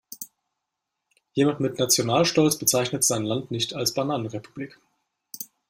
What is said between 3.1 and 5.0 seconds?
Land nicht als Bananenrepublik.